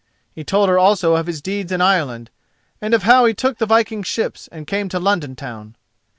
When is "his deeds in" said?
1.27-1.79